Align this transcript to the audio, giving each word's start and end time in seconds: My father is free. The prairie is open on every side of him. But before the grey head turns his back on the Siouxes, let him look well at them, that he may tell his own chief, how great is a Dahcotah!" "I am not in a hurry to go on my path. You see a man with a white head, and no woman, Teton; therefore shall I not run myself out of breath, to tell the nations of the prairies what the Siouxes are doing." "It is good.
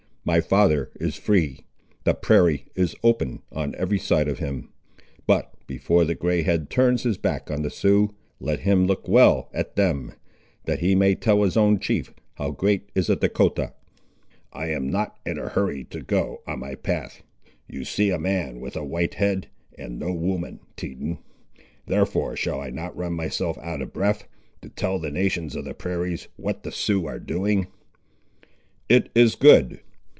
My 0.23 0.39
father 0.39 0.91
is 0.99 1.15
free. 1.15 1.65
The 2.03 2.13
prairie 2.13 2.67
is 2.75 2.95
open 3.03 3.41
on 3.51 3.73
every 3.73 3.97
side 3.97 4.27
of 4.27 4.37
him. 4.37 4.69
But 5.25 5.51
before 5.65 6.05
the 6.05 6.13
grey 6.13 6.43
head 6.43 6.69
turns 6.69 7.01
his 7.01 7.17
back 7.17 7.49
on 7.49 7.63
the 7.63 7.71
Siouxes, 7.71 8.13
let 8.39 8.59
him 8.59 8.85
look 8.85 9.07
well 9.07 9.49
at 9.51 9.75
them, 9.75 10.13
that 10.65 10.77
he 10.77 10.93
may 10.93 11.15
tell 11.15 11.41
his 11.41 11.57
own 11.57 11.79
chief, 11.79 12.13
how 12.35 12.51
great 12.51 12.91
is 12.93 13.09
a 13.09 13.15
Dahcotah!" 13.15 13.73
"I 14.53 14.67
am 14.67 14.91
not 14.91 15.17
in 15.25 15.39
a 15.39 15.49
hurry 15.49 15.85
to 15.85 16.01
go 16.01 16.43
on 16.45 16.59
my 16.59 16.75
path. 16.75 17.23
You 17.67 17.83
see 17.83 18.11
a 18.11 18.19
man 18.19 18.59
with 18.59 18.75
a 18.75 18.85
white 18.85 19.15
head, 19.15 19.47
and 19.75 19.97
no 19.97 20.13
woman, 20.13 20.59
Teton; 20.75 21.17
therefore 21.87 22.35
shall 22.35 22.61
I 22.61 22.69
not 22.69 22.95
run 22.95 23.13
myself 23.13 23.57
out 23.57 23.81
of 23.81 23.91
breath, 23.91 24.27
to 24.61 24.69
tell 24.69 24.99
the 24.99 25.09
nations 25.09 25.55
of 25.55 25.65
the 25.65 25.73
prairies 25.73 26.27
what 26.35 26.61
the 26.61 26.71
Siouxes 26.71 27.07
are 27.09 27.19
doing." 27.19 27.65
"It 28.87 29.09
is 29.15 29.33
good. 29.33 29.79